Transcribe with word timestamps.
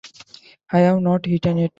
I 0.71 0.79
have 0.79 0.99
not 0.99 1.27
eaten 1.27 1.59
yet. 1.59 1.69